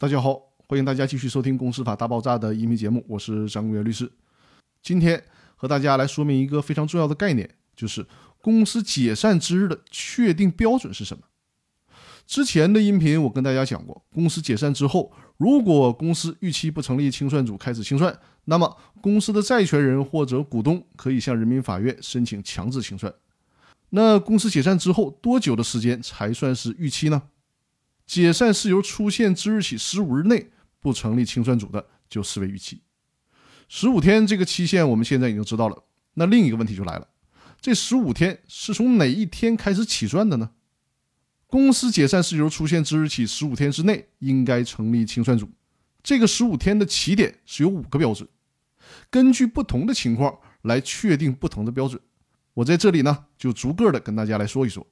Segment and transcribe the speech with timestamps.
[0.00, 4.08] 大家好，欢迎大家继续收听《公司法大爆炸》的音频节目，我是张公元律师。
[4.80, 5.20] 今天
[5.56, 8.06] 和大家来说明一个非常重要的概念，就是
[8.40, 11.24] 公司解散之日的确定标准是什么。
[12.28, 23.12] 之前的音频我跟大家讲过，公司解散之后，如果公司逾期不成立清算组开始清算，那么公司的债权人或者股东可以向人民法院申请强制清算。
[23.90, 27.20] 那公司解散之后多久的时间才算是逾期呢？
[28.08, 30.50] 解散事由出现之日起十五日内
[30.80, 32.80] 不成立清算组的，就视为逾期。
[33.68, 35.84] 十五天这个期限我们现在已经知道了。
[36.14, 37.06] 那另一个问题就来了：
[37.60, 40.52] 这十五天是从哪一天开始起算的呢？
[41.46, 45.50] 公司解散事由出现之日起十五天之内应该成立清算组。
[46.02, 48.26] 这个十五天的起点是有五个标准，
[49.10, 52.00] 根据不同的情况来确定不同的标准。
[52.54, 54.86] 我在这里呢就逐个的跟大家来说一说。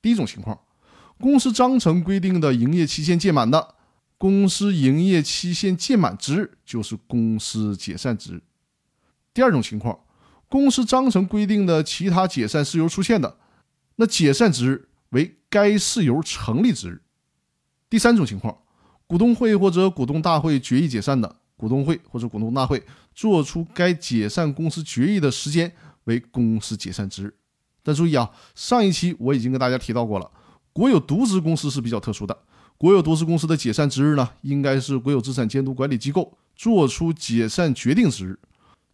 [0.00, 0.58] 第一种情况。
[1.22, 3.76] 公司章程规定的营业期限届满的，
[4.18, 8.42] 公司营业期限届满之日就是公司解散之日。
[9.32, 10.00] 第二种情况，
[10.48, 13.36] 公司章程规定的其他解散事由出现的，
[13.94, 17.00] 那解散之日为该事由成立之日。
[17.88, 18.58] 第三种情况，
[19.06, 22.82] 股东会或者股东大会决议解散的，股东会或者股东大会
[23.14, 27.34] 作出该解散公司决议的时间为公司解散之日。
[27.84, 30.28] 但注意啊，上一期我已经跟大家提到过了。
[30.72, 32.36] 国有独资公司是比较特殊的，
[32.78, 38.38] 国有独资公司的解散之日呢，应该是国有资产监督管理机构作出解散决定之日。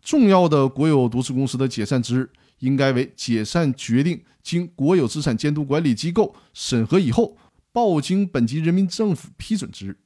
[0.03, 7.37] 重要的国有独资公司的解散之日，应该为解散决定经国有资产监督管理机构审核以后，
[7.73, 9.97] 报经本级人民政府批准之日。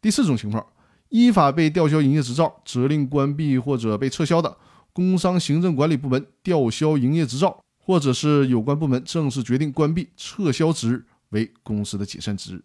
[0.00, 0.64] 第四种情况，
[1.08, 4.56] 依法被吊销营业执照、责令关闭或者被撤销的，
[4.92, 7.62] 工商行政管理部门吊销营业执照。
[7.88, 12.62] 或者是有关部门正式决定关闭、撤销之日为公司的解散之日。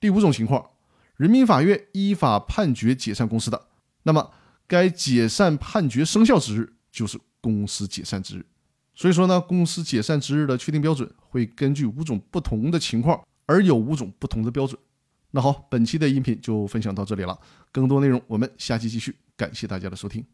[0.00, 0.70] 第五种情况，
[1.16, 3.68] 人民法院依法判决解散公司的，
[4.02, 4.32] 那么
[4.66, 8.44] 该解散判决生效之日就是公司解散之日。
[8.96, 14.76] 所以说呢，公司解散之日的确定标准会根据五种不同的情况而有五种不同的标准。
[15.30, 17.38] 那好，本期的音频就分享到这里了，
[17.70, 19.14] 更多内容我们下期继续。
[19.36, 20.26] 感谢大家的收听。